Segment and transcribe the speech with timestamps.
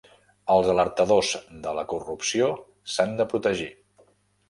[0.53, 1.35] Els alertadors
[1.67, 2.51] de la corrupció
[2.97, 3.73] s'han de protegir